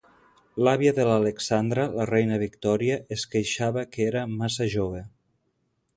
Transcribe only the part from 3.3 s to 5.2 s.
queixava que era massa jove.